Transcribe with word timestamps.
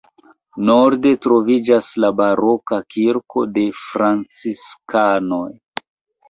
Norde 0.69 1.09
troviĝas 1.25 1.91
la 2.03 2.09
baroka 2.21 2.79
kirko 2.95 3.45
de 3.59 3.67
la 3.67 3.83
franciskanoj. 3.91 5.45